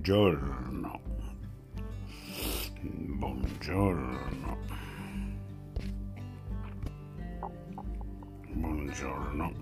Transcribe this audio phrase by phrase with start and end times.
[0.00, 1.00] Buongiorno.
[3.18, 4.58] Buongiorno.
[8.48, 9.52] Buongiorno.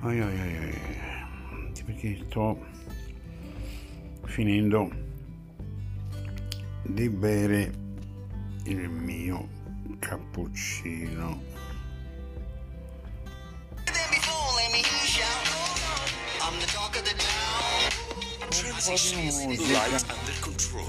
[0.00, 1.74] Ai ai ai ai.
[1.84, 2.64] Perché sto
[4.24, 4.90] finendo
[6.82, 7.72] di bere
[8.64, 9.48] il mio
[9.98, 11.55] cappuccino.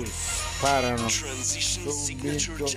[0.08, 2.70] Sparano subito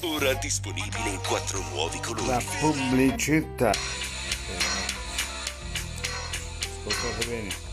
[0.00, 2.26] Ora disponibile in quattro nuovi colori.
[2.26, 3.72] la pubblicità.
[6.86, 7.67] Ascoltate bene.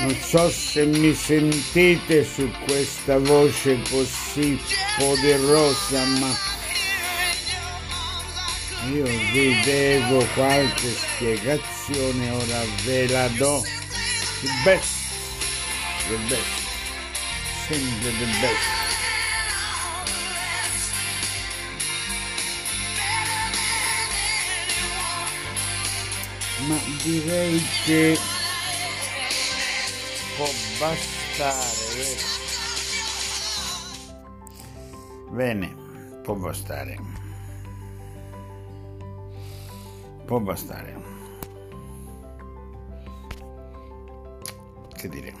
[0.00, 4.58] Non so se mi sentite su questa voce così
[4.96, 6.34] poderosa, ma
[8.90, 13.62] io vi devo qualche spiegazione, ora ve la do.
[14.40, 14.88] The best,
[16.08, 16.46] the best,
[17.68, 18.78] sempre the best.
[26.66, 28.18] Ma direi che
[30.40, 31.92] può bastare.
[31.96, 32.24] vero?
[35.32, 35.76] Bene,
[36.22, 36.98] può bastare.
[40.24, 40.96] Può bastare.
[44.96, 45.34] Che dire?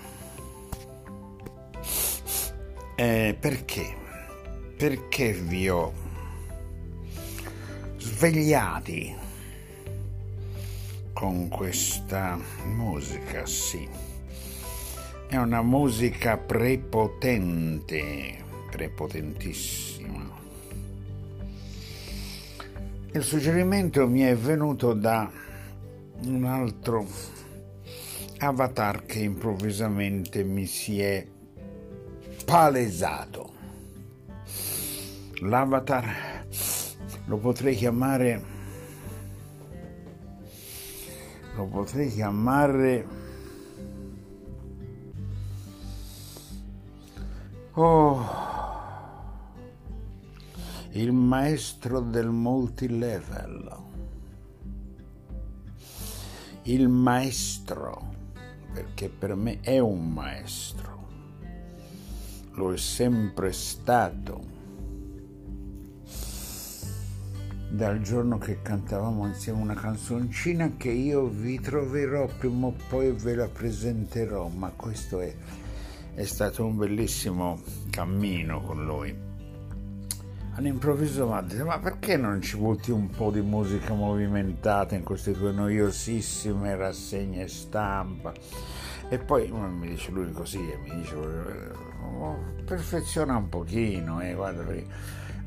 [2.96, 3.96] Eh, perché?
[4.76, 5.92] Perché vi ho
[7.96, 9.16] svegliati
[11.14, 14.09] con questa musica, sì.
[15.30, 18.36] È una musica prepotente,
[18.68, 20.28] prepotentissima.
[23.12, 25.30] Il suggerimento mi è venuto da
[26.24, 27.06] un altro
[28.38, 31.24] avatar che improvvisamente mi si è
[32.44, 33.52] palesato.
[35.42, 36.44] L'avatar
[37.26, 38.42] lo potrei chiamare
[41.54, 43.19] lo potrei chiamare
[47.74, 48.48] oh.
[50.92, 53.78] Il maestro del multilevel.
[56.62, 58.10] Il maestro
[58.72, 61.08] perché per me è un maestro.
[62.52, 64.58] Lo è sempre stato.
[67.70, 73.36] Dal giorno che cantavamo insieme una canzoncina che io vi troverò prima o poi ve
[73.36, 75.32] la presenterò, ma questo è,
[76.20, 79.16] è stato un bellissimo cammino con lui.
[80.52, 85.02] All'improvviso mi ha detto, ma perché non ci butti un po' di musica movimentata in
[85.02, 88.34] queste tue noiosissime rassegne stampa?
[89.08, 92.36] E poi uno mi dice lui così e mi dice oh,
[92.66, 94.86] perfeziona un pochino, eh, guarda perché...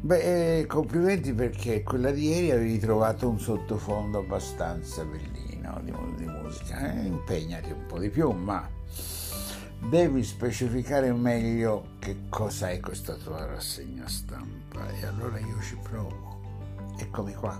[0.01, 6.25] Beh, eh, complimenti perché quella di ieri avevi trovato un sottofondo abbastanza bellino di, di
[6.25, 6.91] musica.
[6.91, 8.67] Eh, impegnati un po' di più, ma
[9.89, 14.89] devi specificare meglio che cosa è questa tua rassegna stampa.
[14.99, 16.39] E allora io ci provo.
[16.97, 17.59] Eccomi qua.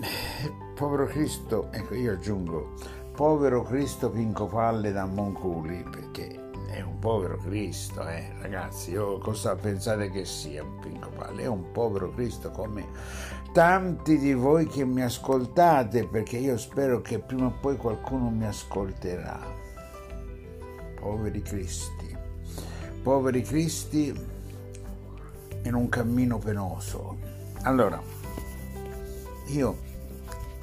[0.00, 2.74] Eh, povero Cristo, ecco io aggiungo,
[3.14, 8.92] povero Cristo Pincopalle da Monculi, perché è un povero Cristo, eh, ragazzi.
[8.92, 11.42] Io cosa pensate che sia un Pinco Palle?
[11.42, 12.86] È un povero Cristo come
[13.52, 18.46] tanti di voi che mi ascoltate, perché io spero che prima o poi qualcuno mi
[18.46, 19.57] ascolterà.
[21.08, 22.14] Poveri Cristi,
[23.02, 24.14] poveri Cristi
[25.62, 27.16] in un cammino penoso.
[27.62, 27.98] Allora,
[29.46, 29.78] io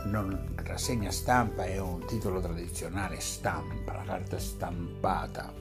[0.03, 5.51] non, rassegna stampa è un titolo tradizionale, stampa, la carta stampata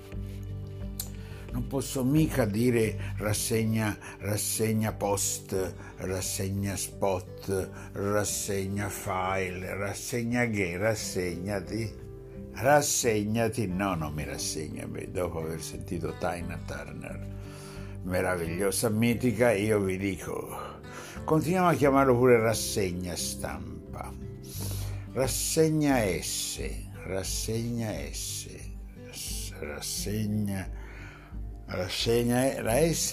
[1.52, 12.03] non posso mica dire rassegna, rassegna post, rassegna spot, rassegna file, rassegna che, rassegnati.
[12.56, 17.26] Rassegnati, no, non mi rassegna, beh, dopo aver sentito Tina Turner,
[18.04, 20.80] meravigliosa, mitica, io vi dico,
[21.24, 24.12] continuiamo a chiamarlo pure rassegna stampa,
[25.12, 26.60] rassegna S,
[27.04, 28.48] rassegna S,
[29.58, 30.82] rassegna
[31.66, 33.10] rassegna la S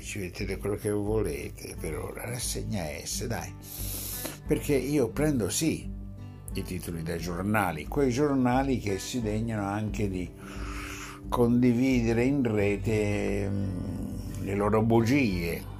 [0.00, 3.54] ci mettete quello che volete per ora rassegna S dai.
[4.46, 5.99] Perché io prendo sì
[6.54, 10.28] i titoli dai giornali quei giornali che si degnano anche di
[11.28, 15.70] condividere in rete mm, le loro bugie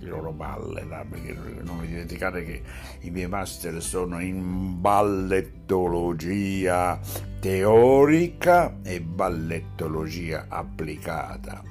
[0.00, 2.62] le loro balle, là, perché non vi dimenticate che
[3.00, 7.00] i miei master sono in ballettologia
[7.40, 11.62] teorica e ballettologia applicata.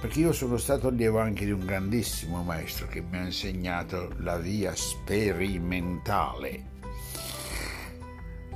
[0.00, 4.38] Perché io sono stato allievo anche di un grandissimo maestro che mi ha insegnato la
[4.38, 6.78] via sperimentale.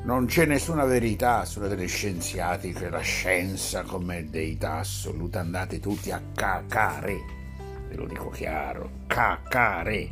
[0.05, 6.23] Non c'è nessuna verità sulla delle scienziati, la scienza come deità assoluta, andate tutti a
[6.35, 7.43] cacare
[7.95, 10.11] ve lo dico chiaro, cacare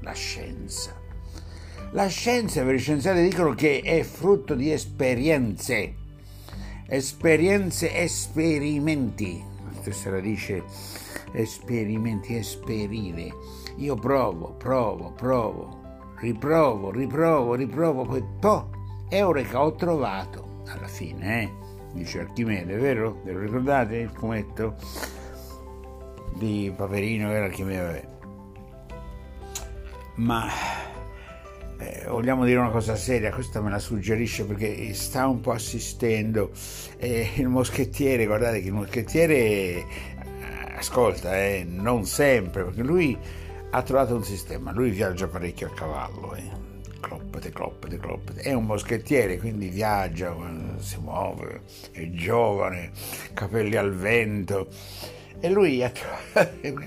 [0.00, 1.00] la scienza.
[1.92, 5.94] La scienza, per i scienziati dicono che è frutto di esperienze,
[6.86, 9.42] esperienze, esperimenti.
[9.64, 10.64] La stessa radice
[11.32, 13.30] esperimenti, esperire.
[13.76, 15.80] Io provo, provo, provo,
[16.18, 18.70] riprovo, riprovo, riprovo, poi po,
[19.16, 20.62] eureka, ho trovato.
[20.66, 21.50] Alla fine, eh?
[21.92, 23.20] dice Archimede, vero?
[23.24, 24.76] Ve lo ricordate il fumetto?
[26.34, 28.00] di Paperino era che aveva.
[30.16, 30.48] Ma
[31.78, 36.50] eh, vogliamo dire una cosa seria, questa me la suggerisce perché sta un po' assistendo
[36.98, 39.86] eh, il moschettiere, guardate che il moschettiere eh,
[40.76, 43.16] ascolta, eh, non sempre, perché lui
[43.70, 46.71] ha trovato un sistema, lui viaggia parecchio a cavallo, eh.
[47.02, 50.34] Cloppete, cloppete, cloppete, è un moschettiere, quindi viaggia,
[50.78, 52.92] si muove, è giovane,
[53.34, 54.68] capelli al vento.
[55.40, 55.82] E lui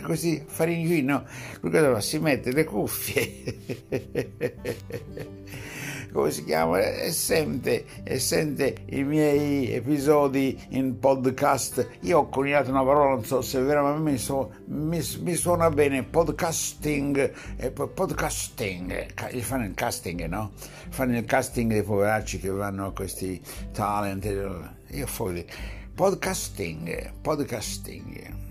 [0.01, 1.25] così farini qui no
[1.59, 3.43] lui si mette le cuffie
[6.15, 12.69] come si chiama e sente, e sente i miei episodi in podcast io ho coniato
[12.69, 17.33] una parola non so se è vera ma mi, so, mi, mi suona bene podcasting
[17.57, 19.07] eh, podcasting
[19.41, 20.53] fanno il casting no?
[20.55, 23.41] fanno il casting dei poveracci che vanno a questi
[23.73, 25.45] talent io fuori
[25.93, 28.43] podcasting podcasting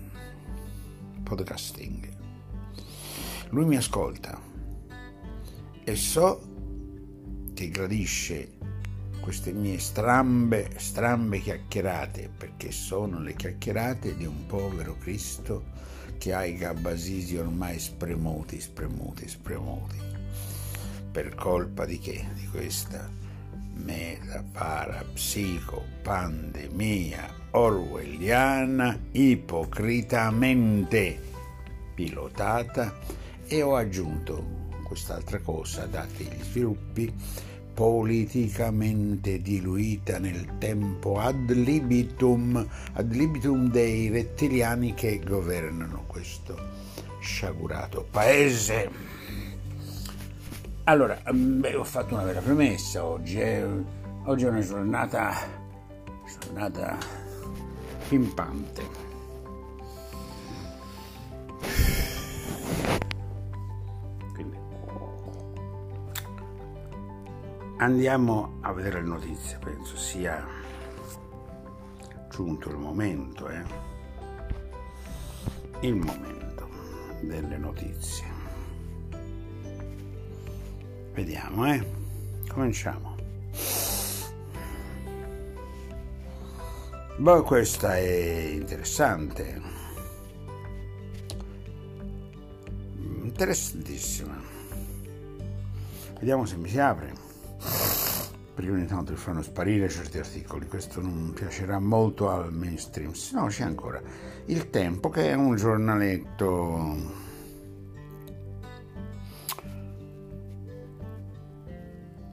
[1.23, 2.13] podcasting.
[3.49, 4.39] Lui mi ascolta
[5.83, 6.53] e so
[7.55, 8.51] che gradisce
[9.21, 15.63] queste mie strambe, strambe chiacchierate, perché sono le chiacchierate di un povero Cristo
[16.19, 19.97] che ha i gabbasisi ormai spremuti, spremuti, spremuti.
[21.11, 22.27] Per colpa di che?
[22.35, 23.09] Di questa
[23.73, 31.19] meta parapsico pandemia orwelliana ipocritamente
[31.95, 32.93] pilotata
[33.47, 37.13] e ho aggiunto quest'altra cosa, dati gli sviluppi,
[37.73, 46.57] politicamente diluita nel tempo ad libitum, ad libitum dei rettiliani che governano questo
[47.19, 48.89] sciagurato paese.
[50.85, 53.39] Allora, beh, ho fatto una vera premessa oggi.
[53.39, 53.65] Eh.
[54.25, 55.33] Oggi è una giornata,
[56.39, 56.97] giornata
[58.07, 59.04] pimpante.
[67.77, 70.47] Andiamo a vedere le notizie, penso sia
[72.29, 73.63] giunto il momento, eh?
[75.81, 76.69] Il momento
[77.19, 78.25] delle notizie.
[81.11, 81.85] Vediamo, eh?
[82.47, 83.17] Cominciamo.
[87.17, 89.61] Boh, questa è interessante.
[93.21, 94.41] Interessantissima.
[96.17, 97.24] Vediamo se mi si apre
[98.55, 103.35] perché ogni tanto li fanno sparire certi articoli, questo non piacerà molto al mainstream, se
[103.35, 104.01] no c'è ancora
[104.45, 107.23] Il Tempo che è un giornaletto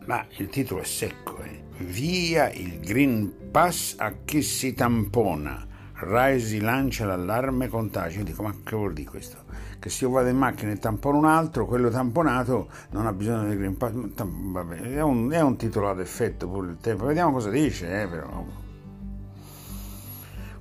[0.06, 1.62] ma il titolo è secco, eh.
[1.78, 5.66] Via il Green Pass a chi si tampona.
[5.94, 8.18] Raisi lancia l'allarme contagio.
[8.18, 9.41] Io dico, ma che vuol dire questo?
[9.82, 13.48] Che se io vado in macchina e tampono un altro, quello tamponato non ha bisogno
[13.48, 13.90] del Green Pass.
[13.92, 17.06] Vabbè, è un, è un titolo ad effetto pure il tempo.
[17.06, 18.44] Vediamo cosa dice, eh, però.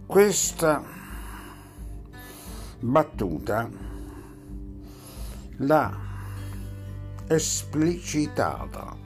[0.07, 0.83] Questa
[2.79, 3.69] battuta
[5.57, 5.99] l'ha
[7.27, 8.97] esplicitata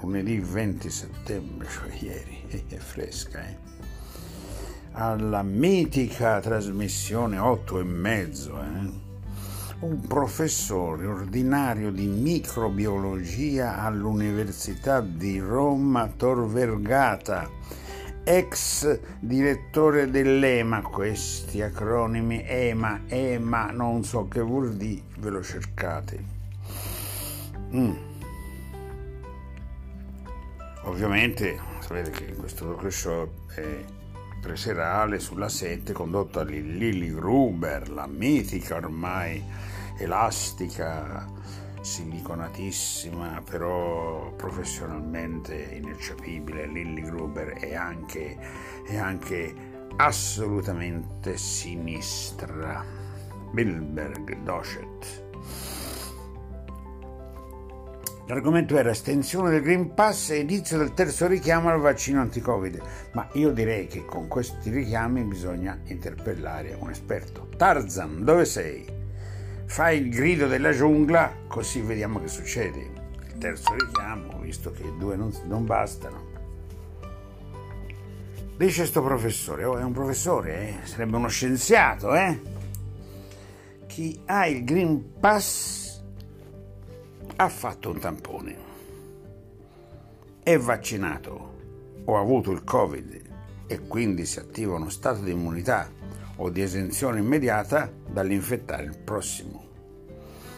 [0.00, 3.73] lunedì 20 settembre, cioè ieri, è fresca, eh?
[4.96, 9.02] Alla mitica trasmissione 8 e mezzo, eh?
[9.80, 17.50] un professore ordinario di microbiologia all'Università di Roma Tor Vergata,
[18.22, 26.24] ex direttore dell'EMA, questi acronimi EMA, EMA, non so che vuol dire, ve lo cercate.
[27.74, 27.92] Mm.
[30.84, 34.02] Ovviamente sapete che questo talk show è
[34.44, 39.42] preserale sulla 7 condotto da Lily Gruber, la mitica ormai
[39.96, 41.26] elastica,
[41.80, 46.66] siliconatissima, però professionalmente ineccepibile.
[46.66, 48.36] Lily Gruber è anche,
[48.86, 49.54] è anche
[49.96, 52.84] assolutamente sinistra.
[53.50, 55.23] Bilberg Docet.
[58.26, 62.80] L'argomento era estensione del Green Pass e inizio del terzo richiamo al vaccino anti-Covid,
[63.12, 67.48] ma io direi che con questi richiami bisogna interpellare un esperto.
[67.54, 68.86] Tarzan, dove sei?
[69.66, 72.90] Fai il grido della giungla così vediamo che succede.
[73.26, 76.32] Il terzo richiamo, visto che due non, non bastano.
[78.56, 80.86] Dice sto professore, oh è un professore, eh?
[80.86, 82.40] sarebbe uno scienziato, eh?
[83.86, 85.83] Chi ha il Green Pass
[87.36, 88.56] ha fatto un tampone,
[90.42, 91.52] è vaccinato
[92.04, 93.22] o ha avuto il Covid
[93.66, 95.90] e quindi si attiva uno stato di immunità
[96.36, 99.62] o di esenzione immediata dall'infettare il prossimo.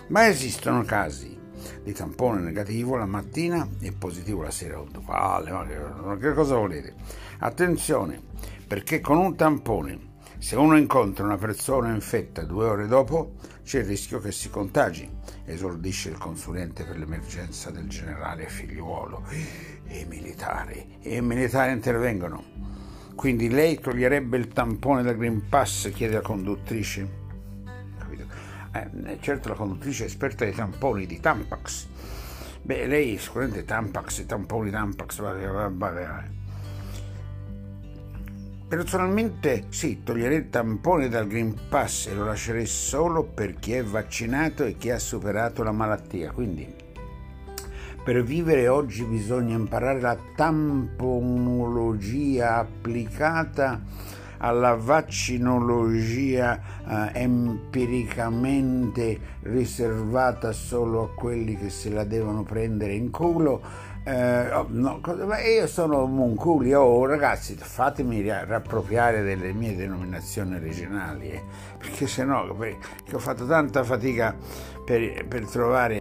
[0.09, 1.35] Ma esistono casi
[1.83, 4.83] di tampone negativo la mattina e positivo la sera.
[5.05, 5.51] Quale?
[5.51, 6.95] Ma che cosa volete?
[7.39, 8.21] Attenzione,
[8.67, 13.33] perché con un tampone, se uno incontra una persona infetta due ore dopo,
[13.67, 15.11] c'è il rischio che si contagi,
[15.45, 19.25] esordisce il consulente per l'emergenza del generale figliuolo.
[19.89, 22.45] E i militari, e i militari intervengono.
[23.17, 27.09] Quindi lei toglierebbe il tampone del Green Pass, chiede la conduttrice.
[27.99, 28.27] Capito?
[28.73, 31.87] Eh, certo la conduttrice è esperta dei tamponi di Tampax.
[32.63, 36.29] Beh, lei sicuramente Tampax, tamponi Tampax, vabbè, vabbè, vabbè.
[38.69, 43.85] Personalmente sì, toglierei il tampone dal Green Pass e lo lascerei solo per chi è
[43.85, 46.33] vaccinato e chi ha superato la malattia.
[46.33, 46.67] Quindi
[48.03, 53.81] per vivere oggi bisogna imparare la tamponologia applicata
[54.39, 63.95] alla vaccinologia eh, empiricamente riservata solo a quelli che se la devono prendere in culo
[64.09, 65.01] eh, oh, no,
[65.45, 71.43] io sono Monculi, oh ragazzi fatemi riappropriare delle mie denominazioni regionali, eh,
[71.77, 74.33] perché se no ho fatto tanta fatica
[74.85, 76.01] per, per trovare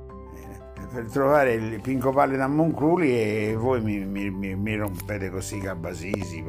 [0.94, 6.44] per trovare il Pinco Palle da Monculi e voi mi, mi, mi rompete così Cabasisi.